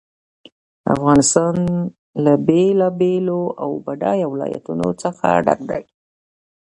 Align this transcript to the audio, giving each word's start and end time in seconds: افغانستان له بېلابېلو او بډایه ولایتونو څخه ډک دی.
افغانستان 0.95 1.55
له 2.23 2.33
بېلابېلو 2.47 3.41
او 3.63 3.69
بډایه 3.85 4.27
ولایتونو 4.29 4.87
څخه 5.01 5.25
ډک 5.45 5.59
دی. 5.69 5.83